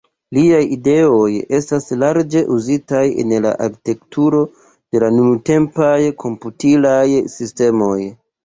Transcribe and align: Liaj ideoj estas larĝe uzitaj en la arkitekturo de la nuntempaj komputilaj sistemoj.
Liaj 0.35 0.59
ideoj 0.75 1.27
estas 1.57 1.85
larĝe 2.03 2.41
uzitaj 2.55 3.03
en 3.25 3.35
la 3.45 3.51
arkitekturo 3.67 4.41
de 4.71 5.05
la 5.05 5.13
nuntempaj 5.21 5.95
komputilaj 6.25 7.07
sistemoj. 7.37 7.97